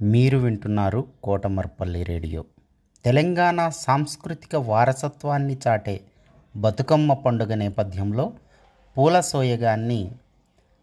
మీరు 0.00 0.38
వింటున్నారు 0.38 1.04
కోటమర్పల్లి 1.24 2.02
రేడియో. 2.02 2.44
తెలంగాణ 3.04 3.68
సాంస్కృతిక 3.68 4.56
వారసత్వాన్ని 4.56 5.58
చాటే 5.66 6.00
బతుకమ్మ 6.56 7.14
పండుగ 7.14 7.54
నేపథ్యంలో 7.54 8.32
పూల 8.98 9.20
సోయగాన్ని 9.20 10.10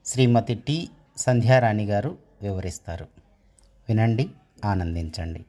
శ్రీమతి 0.06 0.56
టి 0.56 0.90
సంధ్యారాణి 1.18 1.86
గారు 1.86 2.18
వివరిస్తారు. 2.42 3.06
వినండి 3.90 4.30
ఆనందించండి. 4.66 5.46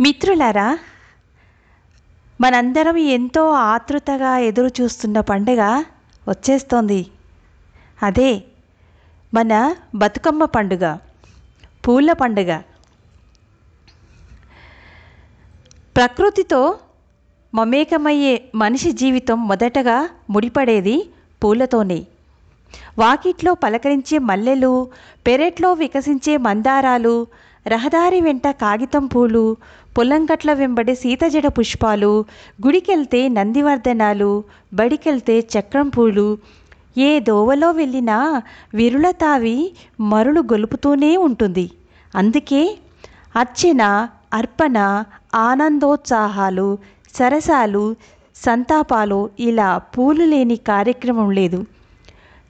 మిత్రులారా 0.00 0.78
మనందరం 2.40 2.96
ఎంతో 2.96 3.50
ఆతృతగా 3.50 4.38
ఎదురు 4.38 4.82
చూస్తున్న 4.82 5.20
పండుగ 5.20 5.84
వచ్చేస్తోంది. 6.28 7.06
అదే 7.98 8.30
మన 9.32 9.52
బతుకమ్మ 9.94 10.44
పండుగ 10.54 10.84
పూల 11.86 12.12
పండుగ. 12.12 12.50
ప్రకృతితో 15.96 16.60
మమేకమయ్యే 17.52 18.34
మనిషి 18.54 18.92
జీవితం 18.92 19.48
మొదటగా 19.48 19.96
ముడిపడేది 20.30 20.96
పూలతోనే. 21.42 21.98
వాకిట్లో 22.98 23.54
పలకరించే 23.54 24.18
మల్లెలు 24.18 24.72
పెరట్లో 25.26 25.72
వికసించే 25.72 26.36
మందారాలు 26.36 27.14
రహదారి 27.66 28.20
వెంట 28.20 28.46
కాగితం 28.62 29.06
పూలు 29.06 29.44
పొలంగట్ల 29.98 30.52
వెంబడి 30.52 30.94
సీతజడ 30.94 31.46
పుష్పాలు 31.58 32.12
గుడికెళ్తే 32.66 33.28
నందివర్ధనాలు 33.28 34.32
బడికెళ్తే 34.74 35.38
చక్రం 35.54 35.88
పూలు 35.88 36.26
ఏ 36.98 37.20
దోవలో 37.20 37.70
వెళ్ళినా 37.70 38.42
విరుల 38.74 39.10
తావి 39.10 39.72
మరులు 40.00 40.40
గొలుపుతూనే 40.40 41.16
ఉంటుంది. 41.16 41.70
అందుకే 42.14 42.78
అర్చన 43.36 44.08
అర్పణ 44.34 45.04
ఆనందోత్సాహాలు 45.34 46.78
సరసాలు 47.14 47.96
సంతాపాలు 48.36 49.30
ఇలా 49.40 49.78
పూలు 49.78 50.24
లేని 50.24 50.56
కార్యక్రమం 50.56 51.30
లేదు. 51.30 51.66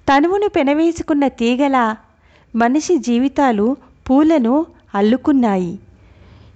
తనువును 0.08 0.48
పెనవేసుకున్న 0.48 1.28
తీగల 1.28 1.96
మనిషి 2.56 2.98
జీవితాలు 2.98 3.76
పూలను 4.10 4.66
అల్లుకున్నాయి. 4.94 5.78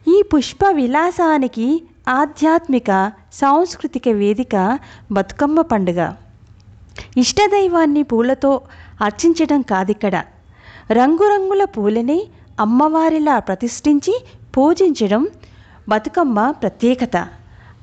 ఈ 0.08 0.22
పుష్ప 0.22 0.58
విలాసానికి 0.70 1.82
ఆధ్యాత్మిక 2.08 3.12
సాంస్కృతిక 3.32 4.08
వేదిక 4.08 4.78
బతుకమ్మ 5.12 5.60
పండుగ. 5.60 6.14
ఇష్టదైవాన్ని 7.16 8.02
పూలతో 8.02 8.60
అర్చించడం 9.00 9.62
కాదిక్కడ. 9.62 10.16
రంగురంగుల 10.92 11.64
పూలని 11.64 12.26
అమ్మవారిలా 12.60 13.38
ప్రతిష్ఠించి 13.38 14.14
పూజించడం 14.56 15.28
బతుకమ్మ 15.88 16.50
ప్రత్యేకత. 16.50 17.16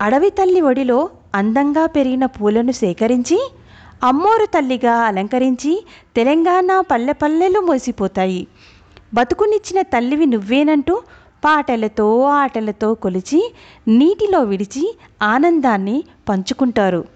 అడవి 0.02 0.30
తల్లి 0.30 0.62
ఒడిలో 0.62 1.10
అందంగా 1.36 1.86
పెరిగిన 1.86 2.26
పూలను 2.26 2.72
సేకరించి 2.72 3.38
అమ్మోరు 4.04 4.46
తల్లిగా 4.46 4.96
అలంకరించి 4.96 5.86
తెలంగాణ 6.16 6.80
పల్లె 6.80 7.14
పల్లెలు 7.14 7.60
మోసిపోతాయి. 7.60 8.48
బతుకునిచ్చిన 9.14 9.82
తల్లివి 9.82 10.26
నువ్వేనంటూ 10.26 11.02
పాటలతో 11.46 12.22
ఆటలతో 12.22 12.94
కొలిచి 12.94 13.54
నీటిలో 13.88 14.44
విడిచి 14.44 14.98
ఆనందాన్ని 15.22 16.04
పంచుకుంటారు. 16.30 17.15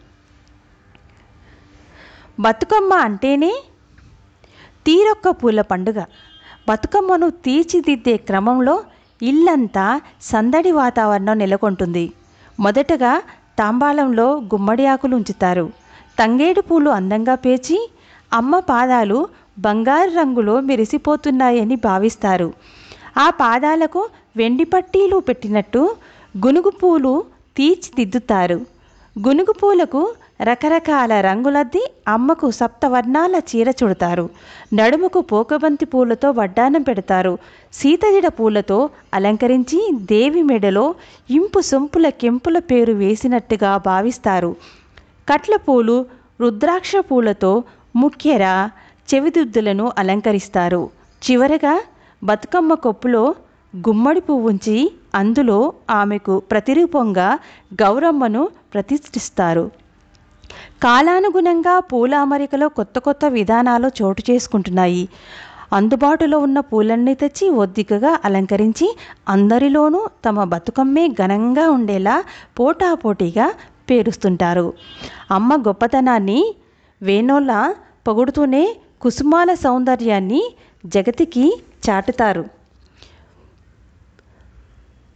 బతుకమ్మ 2.40 2.94
అంటేనే 2.94 3.52
తీరొక్క 4.86 5.30
పూల 5.30 5.62
పండుగ. 5.62 6.00
బతుకమ్మను 6.70 7.30
తీర్చిదిద్దే 7.30 8.18
క్రమంలో 8.18 8.76
ఇల్లంతా 9.22 10.02
సందడి 10.22 10.72
వాతావరణం 10.72 11.38
నెలకొంటుంది. 11.38 12.12
మొదటగా 12.60 13.22
తాంబాలంలో 13.60 14.28
గుమ్మడి 14.54 14.86
ఆకులు 14.86 15.16
ఉంచుతారు. 15.16 15.66
తంగేడు 16.20 16.62
పూలు 16.62 16.90
అందంగా 16.90 17.36
పేచి 17.36 17.78
అమ్మ 18.34 18.60
పాదాలు 18.60 19.20
బంగారు 19.60 20.10
రంగులో 20.10 20.60
మెరిసిపోతున్నాయని 20.60 21.76
భావిస్తారు. 21.76 22.54
ఆ 23.18 23.30
పాదాలకు 23.30 24.10
వెండి 24.38 24.64
పట్టీలు 24.64 25.18
పెట్టినట్టు 25.18 25.96
గునుగు 26.46 26.70
పూలు 26.70 27.14
తీర్చిదిద్దుతారు. 27.58 28.60
గునుగు 29.16 29.54
పూలకు 29.64 30.02
రకరకాల 30.42 31.22
రంగులద్ది 31.22 31.82
అమ్మకు 32.08 32.52
సప్తవర్ణాల 32.52 33.42
చీర 33.50 33.70
చుడతారు. 33.70 34.30
నడుముకు 34.74 35.22
పోకబంతి 35.22 35.86
పూలతో 35.86 36.32
వడ్డానం 36.32 36.82
పెడతారు. 36.82 37.38
సీతజడ 37.74 38.28
పూలతో 38.28 38.90
అలంకరించి 39.14 39.80
దేవి 40.12 40.44
మెడలో 40.44 40.96
ఇంపు 41.30 41.62
సొంపుల 41.62 42.10
కెంపుల 42.10 42.60
పేరు 42.60 42.94
వేసినట్టుగా 42.94 43.78
భావిస్తారు. 43.78 44.56
కట్ల 45.30 45.56
పూలు 45.56 46.06
రుద్రాక్ష 46.42 46.92
పూలతో 47.12 47.64
ముఖ్యర 47.96 48.70
చెవిదుద్దులను 49.10 49.92
అలంకరిస్తారు. 49.98 50.90
చివరగా 51.22 51.82
బతుకమ్మ 52.24 52.74
కొప్పులో 52.74 53.36
గుమ్మడి 53.74 54.20
పువ్వుంచి 54.20 54.78
అందులో 55.16 55.74
ఆమెకు 55.90 56.40
ప్రతిరూపంగా 56.52 57.28
గౌరమ్మను 57.82 58.50
ప్రతిష్ఠిస్తారు. 58.74 59.72
కాలానుగుణంగా 60.84 61.80
పూల 61.80 62.16
అమరికలో 62.16 62.70
కొత్త 62.70 63.00
కొత్త 63.00 63.26
విధానాలు 63.26 63.92
చోటు 64.02 64.24
చేసుకుంటున్నాయి. 64.32 65.10
అందుబాటులో 65.74 66.40
ఉన్న 66.40 66.60
పూలన్నీ 66.60 67.14
తెచ్చి 67.14 67.50
ఒద్దికగా 67.50 68.20
అలంకరించి 68.26 68.88
అందరిలోనూ 69.30 70.08
తమ 70.26 70.44
బతుకమ్మే 70.44 71.08
ఘనంగా 71.08 71.70
ఉండేలా 71.70 72.24
పోటాపోటీగా 72.60 73.54
పేరుస్తుంటారు. 73.90 74.74
అమ్మ 75.32 75.56
గొప్పతనాన్ని 75.56 76.56
వేణోళ్ళ 77.02 77.52
పొగుడుతూనే 78.08 78.64
కుసుమాల 79.02 79.54
సౌందర్యాన్ని 79.54 80.42
జగతికి 80.86 81.46
చాటుతారు. 81.90 82.46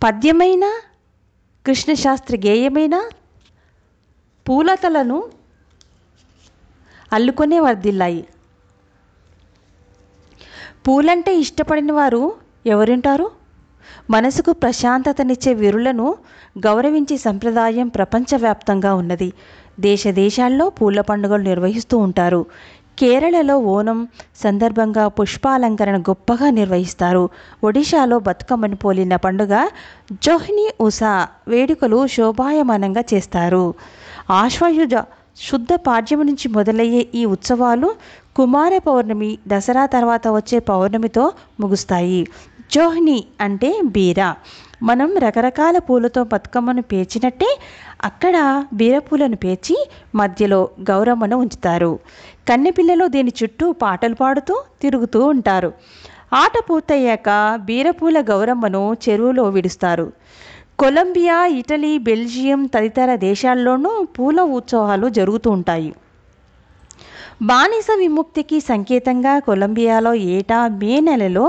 పద్యమైన 0.03 0.65
కృష్ణశాస్త్రి 1.65 2.37
గేయమైన 2.45 2.95
పూలతలను 4.49 5.23
అల్లుకొనే 7.13 7.59
వర్దిల్లాయి 7.59 8.27
పూలంటే 10.87 11.35
ఇష్టపడిన 11.35 11.91
వారు 11.91 12.33
ఎవరుంటారు? 12.65 13.31
మనసుకు 14.09 14.51
ప్రశాంతతనిచ్చే 14.51 15.53
వీరులను 15.53 16.07
గౌరవించే 16.57 17.17
సంప్రదాయం 17.17 17.87
ప్రపంచవ్యాప్తంగా 17.87 18.93
ఉన్నది. 18.93 19.33
దేశ 19.79 20.07
దేశాల్లో 20.07 20.69
పూల 20.69 21.01
పండుగలు 21.01 21.43
నిర్వహిస్తూ 21.43 21.97
ఉంటారు. 21.97 22.45
కేరళలో 22.99 23.57
ఓనం 23.57 24.07
సందర్భంగా 24.43 25.07
పుష్పాలంకరణ 25.07 26.01
గొప్పగా 26.01 26.49
నిర్వహిస్తారు. 26.49 27.29
ఒడిశాలో 27.63 28.19
బతుకమ్మని 28.19 28.75
పోలిన 28.75 29.15
పండుగ 29.15 29.53
జోహ్ని 30.11 30.67
ఉషా 30.81 31.27
వేడుకలు 31.47 32.07
శోభాయమానంగా 32.07 33.03
చేస్తారు. 33.13 33.65
ఆశ్వయుజ 34.29 34.95
శుద్ధ 35.49 35.73
పాడ్యము 35.73 36.23
నుంచి 36.23 36.47
మొదలయ్యే 36.47 37.07
ఈ 37.15 37.25
ఉత్సవాలు 37.25 37.95
కుమార 38.35 38.77
పౌర్ణమి 38.77 39.37
దసరా 39.47 39.85
తర్వాత 39.85 40.27
వచ్చే 40.27 40.59
పౌర్ణమితో 40.59 41.31
ముగుస్తాయి. 41.59 42.27
జోహ్ని 42.75 43.23
అంటే 43.41 43.81
బీర. 43.85 44.33
మనం 44.83 45.17
రకరకాల 45.17 45.77
పూలతో 45.77 46.23
బతుకమ్మను 46.23 46.81
పేర్చినట్టే 46.81 47.59
అక్కడ 48.03 48.65
బీరపూలను 48.73 49.35
పేర్చి 49.35 49.89
మధ్యలో 50.15 50.69
గౌరమ్మను 50.81 51.37
ఉంచుతారు. 51.37 51.99
కన్నెపిల్లలు 52.49 53.07
దీని 53.07 53.33
చుట్టూ 53.43 53.71
పాటలు 53.71 54.15
పాడుతూ 54.15 54.63
తిరుగుతూ 54.81 55.25
ఉంటారు. 55.25 55.73
ఆట 56.33 56.51
పూర్తయ్యాక 56.69 57.59
బీరపూల 57.65 58.21
గౌరమ్మను 58.21 58.97
చెరువులో 59.09 59.43
విడుస్తారు. 59.43 60.13
కొలంబియా 60.79 61.45
ఇటలీ 61.45 61.97
బెల్జియం 61.97 62.65
తదితర 62.65 63.15
దేశాల్లోనూ 63.15 64.03
పూల 64.03 64.41
ఉత్సవాలు 64.41 65.09
జరుగుతూ 65.09 65.49
ఉంటాయి. 65.51 65.93
బానిస 67.41 67.87
విముక్తికి 67.97 68.59
సంకేతంగా 68.59 69.39
కొలంబియాలో 69.39 70.13
ఏటా 70.13 70.67
మే 70.67 70.99
నెలలో 70.99 71.45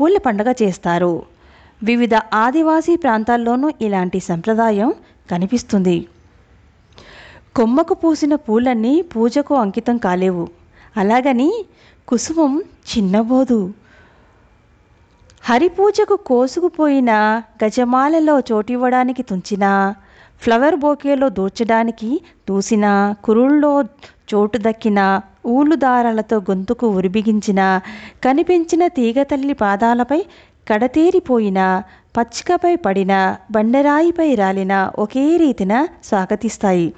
పూల 0.00 0.18
పండుగ 0.18 0.52
చేస్తారు. 0.62 1.22
వివిధ 1.82 2.14
ఆదివాసీ 2.34 2.96
ప్రాంతాల్లోనూ 2.96 3.70
ఇలాంటి 3.80 4.20
సంప్రదాయం 4.20 4.94
కనిపిస్తుంది. 5.30 6.08
కొమ్మకు 7.56 7.94
పూసిన 7.94 8.34
పూలన్నీ 8.34 9.02
పూజకు 9.02 9.54
అంకితం 9.54 9.96
కాలేవు. 9.96 10.48
అలాగని 10.96 11.64
కుసుమం 12.08 12.62
చిన్నబోదు. 12.90 13.72
హరిపూజకు 15.44 16.16
కోసుకుపోయిన 16.16 17.42
గజమాలలో 17.64 18.40
చోటివ్వడానికి 18.40 19.22
తుంచిన 19.22 19.94
ఫ్లవర్ 20.42 20.76
బోకేలో 20.76 21.28
దూర్చడానికి 21.28 22.20
దూసిన 22.48 23.14
కురుల్లో 23.24 23.84
చోటు 24.34 24.58
దక్కిన 24.58 25.20
ఊలు 25.46 25.74
దారాలతో 25.74 26.36
గొంతుకు 26.38 26.86
ఉరిబిగించిన 26.88 27.80
కనిపించిన 28.24 28.86
తీగతల్లి 28.86 29.52
పాదాలపై 29.52 30.20
కడతేరిపోయిన 30.68 31.82
పచ్చికపై 32.16 32.76
పడిన 32.76 33.36
బండరాయిపై 33.50 34.34
రాలిన 34.34 34.90
ఒకే 34.98 35.36
రీతిన 35.36 35.88
స్వాగతిస్తాయి 36.04 36.94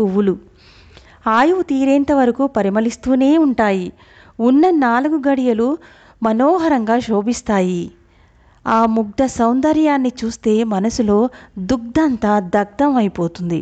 పువ్వులు. 0.00 0.38
ఆయువు 1.26 1.62
తీరేంత 1.62 2.12
వరకు 2.12 2.46
పరిమళిస్తూనే 2.46 3.38
ఉంటాయి. 3.38 3.92
ఉన్న 4.40 4.70
నాలుగు 4.70 5.22
గడియలు 5.28 5.78
మనోహరంగా 6.22 7.00
శోభిస్తాయి. 7.00 7.90
ఆ 8.66 8.86
ముగ్ధ 8.86 9.24
సౌందర్యాన్ని 9.24 10.12
చూస్తే 10.24 10.64
మనసులో 10.64 11.28
దుగ్ధంతా 11.58 12.40
దగ్ధం 12.40 12.96
అయిపోతుంది 12.96 13.60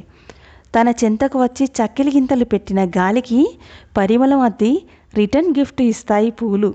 తన 0.75 0.89
చెంతకు 1.05 1.43
వచ్చి 1.43 1.69
చక్కెలి 1.79 2.11
గింతలు 2.11 2.45
పెట్టిన 2.45 2.85
గాలికి 2.85 3.59
పరిమళం 3.97 4.41
అద్ది 4.41 4.73
రిటర్న్ 5.15 5.55
గిఫ్ట్ 5.59 5.83
ఇస్తాయి 5.83 6.31
పూలు. 6.31 6.75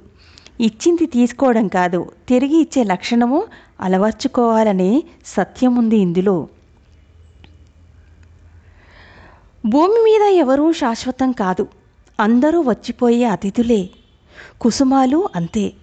ఇచ్చింది 0.59 1.05
తీసుకోవడం 1.05 1.67
కాదు 1.67 2.11
తిరిగి 2.29 2.57
ఇచ్చే 2.57 2.83
లక్షణము 2.83 3.39
అలవర్చుకోవాలనే 3.79 5.03
సత్యం 5.25 5.75
ఉంది 5.75 5.97
ఇందులో. 5.97 6.47
భూమి 9.65 9.99
మీద 10.03 10.21
ఎవరూ 10.21 10.73
శాశ్వతం 10.73 11.31
కాదు. 11.31 11.67
అందరూ 12.19 12.61
వచ్చిపోయే 12.61 13.25
అతిథులే. 13.25 13.81
కుసుమాలు 14.61 15.29
అంతే. 15.35 15.73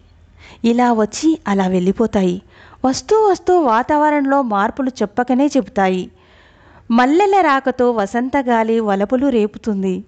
ఇలా 0.65 0.93
వచ్చి 0.93 1.39
అలా 1.49 1.67
వెళ్ళిపోతాయి. 1.67 2.43
వస్తూ 2.85 3.29
వస్తూ 3.29 3.61
వాతావరణంలో 3.61 4.43
మార్పులు 4.43 4.91
చెప్పకనే 5.03 5.47
చెబుతాయి. 5.47 6.11
మల్లెల 6.91 7.41
రాకతో 7.41 7.91
వసంతగాలి 7.91 8.81
వలపులు 8.81 9.27
రేపుతుంది. 9.27 10.05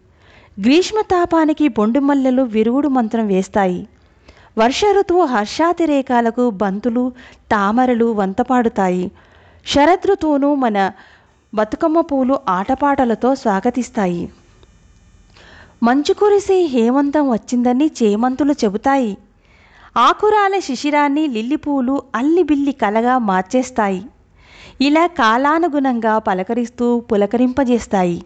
గ్రీష్మతాపానికి 0.60 1.68
బొండు 1.68 2.00
మల్లెలు 2.00 2.42
విరుగుడు 2.42 2.88
మంత్రం 2.88 3.26
వేస్తాయి. 3.26 3.88
వర్ష 4.58 4.80
ఋతువు 4.98 5.24
హర్షాతిరేకాలకు 5.24 6.50
బంతులు 6.50 7.12
తామరలు 7.50 8.12
వంతపాడుతాయి. 8.12 9.10
శరదృతువును 9.66 10.54
మన 10.54 10.92
బతుకమ్మ 11.54 12.00
పూలు 12.00 12.38
ఆటపాటలతో 12.48 13.34
స్వాగతిస్తాయి. 13.34 14.32
మంచు 15.82 16.12
కురిసి 16.14 16.56
హేమంతం 16.62 17.30
వచ్చిందని 17.30 17.86
చేమంతులు 17.86 18.52
చెబుతాయి. 18.52 19.16
ఆకురాల 19.96 20.58
శిశిరాన్ని 20.58 21.26
లిల్లిపూలు 21.28 22.02
అల్లిబిల్లి 22.14 22.72
కలగా 22.72 23.18
మార్చేస్తాయి. 23.18 24.02
ఇలా 24.80 25.06
కాలానుగుణంగా 25.06 26.18
పలకరిస్తూ 26.18 27.00
పులకరింపజేస్తాయి. 27.00 28.22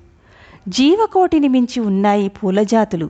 జీవకోటిని 0.68 1.48
మించి 1.48 1.80
ఉన్నాయి 1.80 2.28
పూల 2.28 2.62
జాతులు 2.62 3.08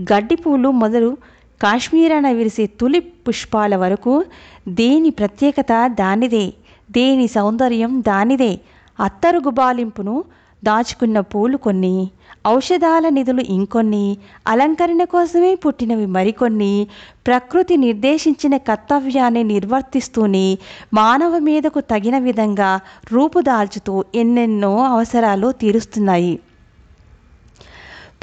గడ్డి 0.00 0.34
పూలు 0.34 0.70
మొదలు 0.70 1.16
కాశ్మీరాన 1.62 2.30
విరిసే 2.30 2.66
తులిప్ 2.66 3.28
పుష్పాల 3.28 3.76
వరకు 3.76 4.24
దేని 4.68 5.10
ప్రత్యేకత 5.10 5.72
దానిదే 5.86 6.52
దేని 6.90 7.26
సౌందర్యం 7.28 8.00
దానిదే. 8.00 8.52
అత్తరు 9.00 9.38
గుబాలింపును 9.38 10.24
దాచుకున్న 10.64 11.20
పూలు 11.20 11.56
కొన్ని 11.56 12.10
ఔషధాల 12.46 13.08
నిధులు 13.08 13.40
ఇంకొన్ని 13.40 14.16
అలంకరణ 14.46 15.04
కోసమే 15.04 15.54
పుట్టినవి 15.54 16.06
మరికొన్ని 16.06 16.86
ప్రకృతి 17.26 17.76
నిర్దేశించిన 17.76 18.56
కర్తవ్యాన్ని 18.56 19.44
నిర్వర్తిస్తూనే 19.44 20.58
మానవ 20.94 21.38
మీదకు 21.38 21.80
తగిన 21.80 22.18
విధంగా 22.18 22.80
రూపుదాల్చుతూ 23.12 24.04
ఎన్నెన్నో 24.14 24.84
అవసరాలు 24.84 25.52
తీరుస్తున్నాయి. 25.52 26.38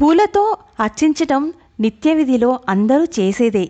పూలతో 0.02 0.58
అర్చించటం 0.80 1.54
నిత్య 1.80 2.14
విధిలో 2.14 2.60
అందరూ 2.70 3.04
చేసేదే. 3.04 3.70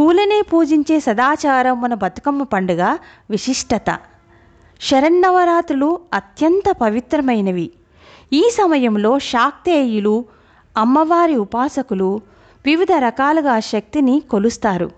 పూలనే 0.00 0.42
పూజించే 0.52 1.00
సదాచారం 1.00 1.80
మన 1.80 1.94
బతుకమ్మ 1.94 2.42
పండుగ 2.42 2.96
విశిష్టత. 3.30 3.98
శరన్నవరాత్రులు 4.80 5.98
అత్యంత 6.14 6.76
పవిత్రమైనవి. 6.80 7.70
ఈ 8.32 8.42
సమయంలో 8.50 9.18
శాక్తేయులు 9.18 10.24
అమ్మవారి 10.76 11.36
ఉపాసకులు 11.36 12.20
వివిధ 12.66 12.92
రకాలుగా 12.92 13.60
శక్తిని 13.60 14.22
కొలుస్తారు. 14.30 14.90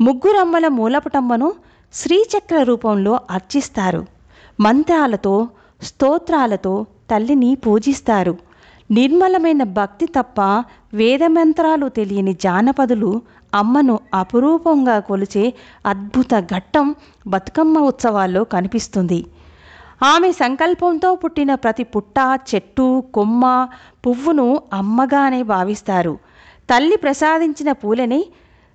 ముగ్గురమ్మల 0.00 0.68
మూలపటమ్మను 0.68 1.48
శ్రీచక్ర 1.94 2.62
రూపంలో 2.62 3.20
అర్చిస్తారు. 3.30 4.06
మంత్రాలతో 4.60 5.48
స్తోత్రాలతో 5.82 6.86
తల్లిని 7.10 7.54
పూజిస్తారు. 7.54 8.34
నిర్మలమైన 8.90 9.62
భక్తి 9.62 10.06
తప్ప 10.06 10.40
వేదమంత్రాలు 10.94 11.88
తెలియని 11.88 12.34
జానపదులు 12.34 13.22
అమ్మను 13.54 13.98
అపురూపంగా 14.14 14.98
కొలిచే 15.00 15.44
అద్భుత 15.86 16.40
ఘట్టం 16.40 16.94
బతుకమ్మ 17.26 17.78
ఉత్సవాల్లో 17.78 18.44
కనిపిస్తుంది. 18.44 19.20
ఆమె 20.04 20.32
సంకల్పంతో 20.32 21.14
పుట్టిన 21.14 21.54
ప్రతి 21.54 21.84
పుట్ట 21.84 22.14
చెట్టు 22.54 23.04
కొమ్మ 23.14 23.68
పువ్వును 24.06 24.62
అమ్మగానే 24.72 25.42
భావిస్తారు. 25.42 26.18
తల్లి 26.70 26.96
ప్రసాదించిన 26.96 27.72
పూలని 27.72 28.26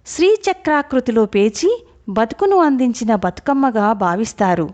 శ్రీచక్రాకృతిలో 0.08 1.26
పేచి 1.26 1.86
బతుకును 2.10 2.58
అందించిన 2.58 3.16
బతుకమ్మగా 3.16 3.94
భావిస్తారు. 3.94 4.70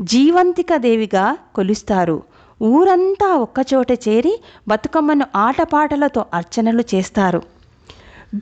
జీవంతిక 0.00 0.76
దేవిగా 0.76 1.36
కొలుస్తారు. 1.54 2.22
ఊరంతా 2.62 3.34
ఒక్కచోట 3.36 3.92
చేరి 3.92 4.34
బతుకమ్మను 4.68 5.26
ఆటపాటలతో 5.36 6.24
అర్చనలు 6.34 6.84
చేస్తారు. 6.94 7.42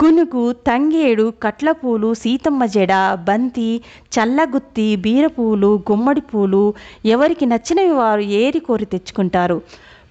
గునుగు 0.01 0.53
తంగేడు 0.53 1.33
కట్లపూలు 1.43 2.15
సీతమ్మ 2.15 2.65
జడ 2.65 2.93
బంతి 3.29 3.71
చల్లగుత్తి 4.15 4.97
బీరపూలు 4.97 5.83
గుమ్మడి 5.91 6.21
పూలు 6.21 6.75
ఎవరికి 7.05 7.47
నచ్చినవి 7.47 7.93
వారు 7.93 8.21
ఏరి 8.21 8.61
కోరి 8.61 8.85
తెచ్చుకుంటారు. 8.85 9.57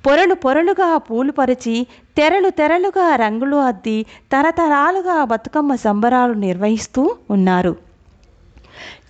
పొరలు 0.06 0.33
పొరలుగా 0.33 0.98
పూలు 0.98 1.31
పరిచి 1.31 1.88
తెరలు 2.18 2.50
తెరలుగా 2.50 3.16
రంగులు 3.16 3.56
అద్ది 3.56 4.06
తరతరాలుగా 4.31 5.25
బతుకమ్మ 5.25 5.75
సంబరాలు 5.75 6.33
నిర్వహిస్తూ 6.33 7.16
ఉన్నారు. 7.30 7.74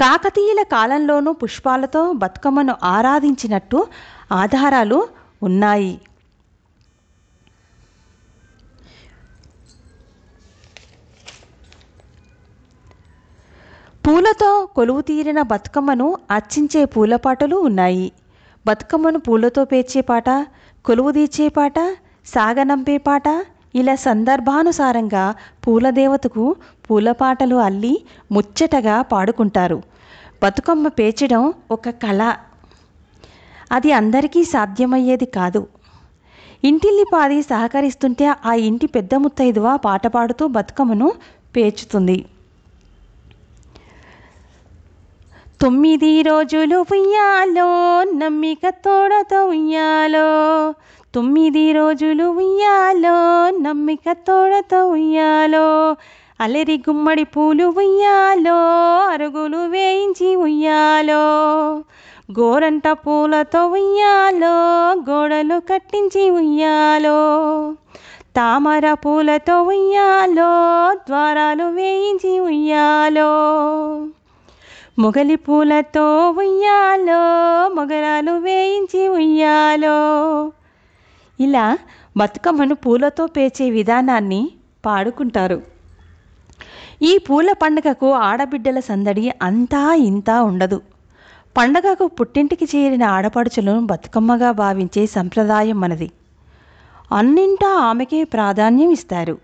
కాకతీయుల 0.02 0.64
కాలంలోనూ 0.76 1.34
పుష్పాలతో 1.34 2.14
బతుకమ్మను 2.14 2.76
ఆరాధించినట్టు 2.84 3.88
ఆధారాలు 4.32 5.08
ఉన్నాయి. 5.42 5.94
పూలతో 14.12 14.65
కొలువు 14.75 15.01
తీరిన 15.01 15.41
బతుకమ్మను 15.41 16.18
అర్చించే 16.32 16.86
పూలపాటలు 16.86 17.56
ఉన్నాయి. 17.56 18.12
బతుకమ్మను 18.68 19.20
పూలతో 19.20 19.65
పేర్చే 19.65 20.01
పాట 20.01 20.30
కొలువు 20.86 21.12
తీర్చే 21.12 21.48
పాట 21.48 21.74
సాగనంపే 22.25 22.98
పాట 22.98 23.24
ఇలా 23.75 23.96
సందర్భానుసారంగా 23.96 25.36
పూలదేవతకు 25.68 26.56
పూలపాటలు 26.89 27.56
అల్లి 27.56 27.94
ముచ్చటగా 28.32 29.01
పాడుకుంటారు. 29.01 29.82
బతుకమ్మ 30.44 30.88
పేర్చడం 30.88 31.53
ఒక 31.72 31.89
కళ. 31.89 32.36
అది 33.72 33.91
అందరికీ 33.91 34.44
సాధ్యమయ్యేది 34.44 35.25
కాదు. 35.25 35.68
ఇంటిల్లిపాది 36.63 37.41
సహకరిస్తుంటే 37.41 38.27
ఆ 38.46 38.53
ఇంటి 38.53 38.88
పెద్ద 38.88 39.15
ముత్తైదువ 39.15 39.77
పాట 39.77 40.08
పాడుతూ 40.08 40.48
బతుకమ్మను 40.48 41.13
పేర్చుతుంది. 41.56 42.20
తొమ్మిది 45.62 46.22
రోజులు 46.22 46.77
ఉయ్యాలో 46.77 48.03
నమ్మిక 48.03 48.70
తోడతో 48.70 49.46
ఉయ్యాలో. 49.46 50.27
తొమ్మిది 51.15 51.72
రోజులు 51.72 52.24
ఉయ్యాలో 52.24 53.50
నమ్మిక 53.50 54.12
తోడతో 54.12 54.88
ఉయ్యాలో. 54.88 55.96
అలరి 56.39 56.77
గుమ్మడి 56.77 57.24
పూలు 57.24 57.65
ఉయ్యాలో 57.65 58.58
అరుగులు 59.08 59.58
వేయించి 59.58 60.36
ఉయ్యాలో. 60.36 61.22
గోరంట 62.39 62.88
పూలతో 62.88 63.68
ఉయ్యాలో 63.68 64.56
గోడలు 65.10 65.60
కట్టించి 65.60 66.30
ఉయ్యాలో. 66.30 67.20
తామర 68.36 68.94
పూలతో 68.94 69.63
ఉయ్యాలో 69.63 70.94
ద్వారాలు 70.94 71.63
వేయించి 71.63 72.39
ఉయ్యాలో. 72.39 73.32
మొగలి 75.01 75.36
పూలతో 75.36 76.31
ఉయ్యాలో 76.31 77.20
మొగరాలు 77.75 78.31
వేయించి 78.31 79.08
ఉయ్యాలో. 79.08 79.98
ఇలా 81.39 81.77
బతుకమ్మను 82.17 82.75
పూలతో 82.75 83.25
పేర్చే 83.25 83.70
విధానాన్ని 83.70 84.50
పాడుకుంటారు. 84.86 85.62
ఈ 87.01 87.17
పూల 87.17 87.51
పండుగకు 87.51 88.12
ఆడబిడ్డల 88.12 88.79
సందడి 88.79 89.31
అంతా 89.41 89.93
ఇంతా 89.93 90.41
ఉండదు. 90.41 90.81
పండగకు 91.58 92.08
పుట్టింటికి 92.08 92.65
చేరిన 92.65 93.03
ఆడపడుచులను 93.03 93.86
బతుకమ్మగా 93.86 94.51
భావించే 94.51 95.05
సంప్రదాయం 95.05 95.79
మనది. 95.79 96.12
అన్నింటా 97.12 97.72
ఆమెకే 97.79 98.24
ప్రాధాన్యం 98.24 98.91
ఇస్తారు. 98.91 99.38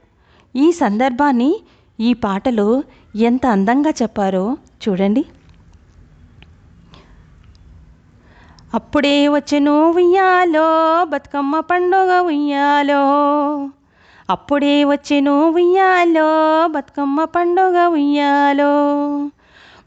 ఈ 0.55 0.71
సందర్భాన్ని 0.71 1.61
ఈ 1.99 2.13
పాటలో 2.13 2.83
ఎంత 3.15 3.45
అందంగా 3.45 3.93
చెప్పారో 4.01 4.57
చూడండి. 4.83 5.25
అప్పుడే 8.73 9.27
వచ్చెను 9.27 9.91
ఉయ్యాలో 9.91 11.05
బతుకమ్మ 11.05 11.59
పండుగ 11.59 12.19
ఉయ్యాలో. 12.19 13.03
అప్పుడే 14.29 14.83
వచ్చెను 14.83 15.49
ఉయ్యాలో 15.49 16.67
బతుకమ్మ 16.67 17.23
పండుగ 17.23 17.87
ఉయ్యాలో. 17.87 18.73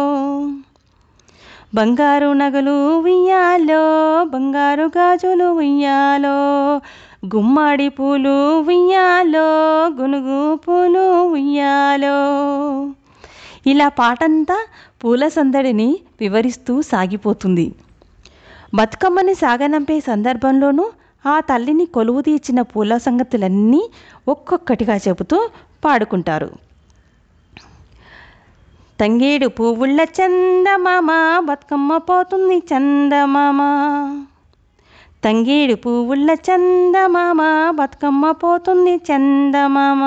బంగారు 1.75 2.33
నగలు 2.33 2.99
ఉయ్యాలో 2.99 4.23
బంగారు 4.23 4.83
గాజులు 4.83 5.45
ఉయ్యాలో. 5.45 6.75
గుమ్మడి 7.35 7.89
పూలు 7.89 8.59
ఉయ్యాలో 8.59 9.47
గునుగు 10.01 10.55
పూలు 10.55 11.31
ఉయ్యాలో. 11.31 12.19
ఇలా 13.67 13.87
పాటంతా 13.89 14.57
పూల 15.03 15.27
సందడిని 15.27 15.99
వివరిస్తూ 16.21 16.81
సాగిపోతుంది. 16.81 17.75
బతుకమ్మని 18.75 19.35
సాగనంపే 19.35 19.99
సందర్భంలోనూ 19.99 20.91
ఆ 21.25 21.39
తల్లిని 21.39 21.85
కొలువు 21.85 22.21
తీర్చిన 22.21 22.61
పూల 22.61 22.97
సంగతులన్నీ 22.97 23.89
ఒక్కొక్కటిగా 24.27 24.95
చెబుతూ 24.95 25.49
పాడుకుంటారు. 25.85 26.49
తంగేడు 28.99 29.47
పువ్వుళ్ళ 29.47 30.01
చందమామ 30.01 31.11
బతుకమ్మ 31.39 31.97
పోతుంది 31.97 32.57
చందమామ. 32.57 33.61
తంగేడు 35.23 35.75
పువ్వుళ్ళ 35.75 36.31
చందమామ 36.31 37.41
బతుకమ్మ 37.75 38.31
పోతుంది 38.31 38.95
చందమామ. 38.95 40.03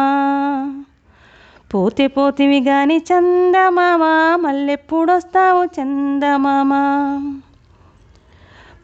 పోతే 1.75 2.07
పోతివి 2.07 2.61
గాని 2.61 2.99
చందమామా 2.99 4.37
మళ్ళెప్పుడొస్తావు 4.37 5.65
చందమామా? 5.65 6.83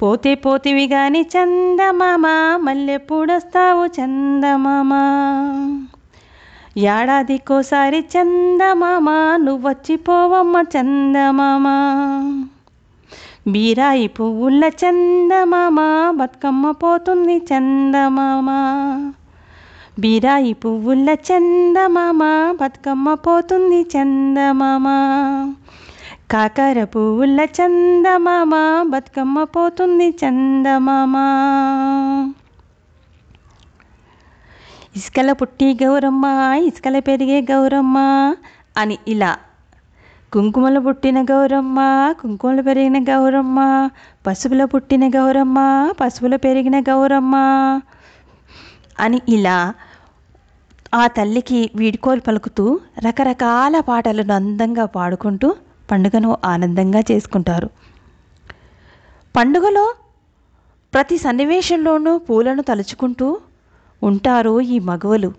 పోతే 0.02 0.34
పోతివి 0.34 0.88
గాని 0.88 1.22
చందమామా 1.22 2.60
మళ్ళెప్పుడొస్తావు 2.62 3.86
చందమామా? 3.86 5.02
ఏడాదికోసారి 6.78 8.00
చందమామా 8.00 9.36
నువ్వొచ్చిపోవమ్మ 9.36 10.64
చందమామా. 10.76 11.76
బీరాయి 13.48 14.08
పువ్వుల 14.08 14.64
చందమామ 14.64 16.10
బతుకమ్మ 16.16 16.70
పోతుంది 16.70 17.38
చందమామ. 17.38 18.48
బీరాయి 19.98 20.52
పువ్వుల 20.52 21.10
చందమామ 21.10 22.20
బతుకమ్మ 22.60 23.14
పోతుంది 23.14 23.82
చందమామ. 23.82 24.86
కాకర 26.30 26.84
పువ్వుల 26.84 27.40
చందమామ 27.40 28.84
బతుకమ్మ 28.88 29.44
పోతుంది 29.44 30.08
చందమామ. 30.10 31.14
ఇసుకల 34.96 35.32
పుట్టి 35.32 35.78
గౌరమ్మ 35.82 36.24
ఇసుకల 36.64 36.98
పెరిగే 36.98 37.40
గౌరమ్మ 37.40 37.98
అని 38.76 38.98
ఇలా. 39.08 39.36
కుంకుమల 40.32 40.78
పుట్టిన 40.78 41.22
గౌరమ్మ 41.22 41.78
కుంకుమలు 42.20 42.62
పెరిగిన 42.62 43.02
గౌరమ్మ 43.02 43.90
పశువుల 44.26 44.64
పుట్టిన 44.64 45.08
గౌరమ్మ 45.08 45.90
పశువుల 46.00 46.36
పెరిగిన 46.36 46.80
గౌరమ్మ. 46.80 47.34
అని 49.00 49.22
ఇలా 49.28 49.74
ఆ 50.94 51.06
తల్లికి 51.06 51.70
వీడ్కోలు 51.74 52.20
పలుకుతూ 52.20 52.80
రకరకాల 52.98 53.80
పాటలను 53.80 54.34
అందంగా 54.34 54.84
పాడుకుంటూ 54.84 55.56
పండుగను 55.90 56.36
ఆనందంగా 56.44 57.00
చేసుకుంటారు. 57.10 57.70
పండుగలో 59.36 59.94
ప్రతి 60.94 61.18
సన్నివేశంలోనూ 61.18 62.18
పూలను 62.18 62.62
తలుచుకుంటూ 62.62 63.40
ఉంటారు 64.02 64.60
ఈ 64.60 64.78
మగవలు. 64.78 65.32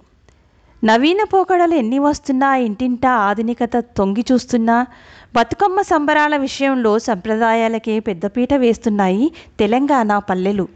నవీన 0.83 1.24
పోకడలు 1.24 1.74
ఎన్ని 1.74 2.00
వస్తున్నా 2.00 2.55
ఇంటింటా 2.55 3.09
ఆధునికత 3.09 3.77
తొంగి 3.77 4.25
చూస్తున్నా 4.31 4.88
బతుకమ్మ 5.35 5.81
సంబరాల 5.81 6.38
విషయంలో 6.38 7.00
సంప్రదాయాలకే 7.00 8.00
పెద్దపీట 8.00 8.53
వేస్తున్నాయి 8.53 9.31
తెలంగాణ 9.59 10.17
పల్లెలు. 10.17 10.67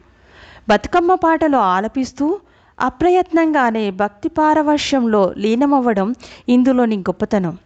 బతుకమ్మ 0.69 1.15
పాటలు 1.15 1.57
ఆలపిస్తూ 1.57 2.39
అప్రయత్నంగానే 2.81 3.91
భక్తి 3.91 4.29
పారవశ్యంలో 4.29 5.33
లీనమవ్వడం 5.37 6.15
ఇందులోని 6.49 6.97
గొప్పతనం. 6.97 7.57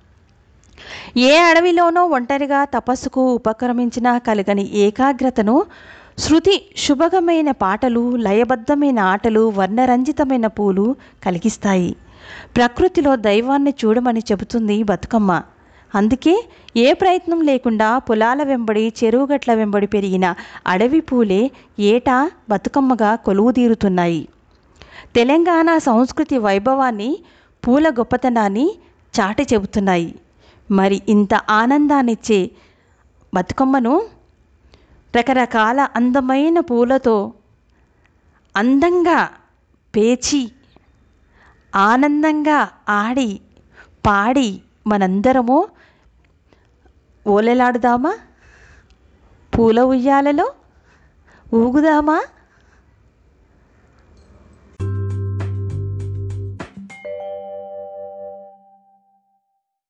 ఏ 1.18 1.38
అడవిలోనో 1.38 2.06
ఒంటరిగా 2.06 2.64
తపస్సుకు 2.64 3.34
ఉపక్రమించినా 3.34 4.18
కలగని 4.18 4.72
ఏకాగ్రతను 4.76 5.66
శృతి 6.20 6.66
శుభగమైన 6.78 7.52
పాటలు 7.52 8.16
లయబద్ధమైన 8.16 9.00
ఆటలు 9.00 9.50
వర్ణరంజితమైన 9.50 10.48
పూలు 10.48 10.96
కలిగిస్తాయి. 11.26 11.96
ప్రకృతిలో 12.56 13.16
దైవాన్ని 13.16 13.74
చూడమని 13.86 14.20
చెబుతుంది 14.20 14.84
బతుకమ్మ. 14.84 15.42
అందుకే 15.96 16.46
ఏ 16.78 16.94
ప్రయత్నం 16.94 17.42
లేకుండా 17.42 17.98
పొలాల 17.98 18.44
వెంబడి 18.44 18.94
చెరువుగట్ల 19.04 19.54
వెంబడి 19.54 19.88
పెరిగిన 19.88 20.36
అడవి 20.68 21.00
పూలే 21.00 21.52
ఏటా 21.80 22.32
బతుకమ్మగా 22.50 23.16
కొలువుదీరుతున్నాయి. 23.16 24.28
తెలంగాణ 25.16 25.78
సంస్కృతి 25.78 26.38
వైభవాన్ని 26.38 27.24
పూల 27.68 27.90
గొప్పతనాన్ని 27.90 28.66
చాటి 29.14 29.44
చెబుతున్నాయి. 29.44 30.16
మరి 30.72 31.02
ఇంత 31.10 31.34
ఆనందాన్నిచ్చే 31.34 32.52
బతుకమ్మను 33.34 34.02
రకరకాల 35.16 35.88
అందమైన 35.96 36.60
పూలతో 36.60 37.34
అందంగా 38.56 39.30
పేచి 39.96 40.52
ఆనందంగా 41.76 42.70
ఆడి 42.90 43.40
పాడి 44.06 44.62
మనందరము 44.88 45.68
ఓలెలాడుదామా? 47.28 48.14
పూల 49.54 49.80
ఉయ్యాలలో 49.82 50.54
ఊగుదామా? 51.54 52.20